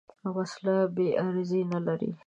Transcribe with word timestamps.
وسله 0.35 0.75
بېغرضي 0.95 1.61
نه 1.71 1.79
لري 1.85 2.11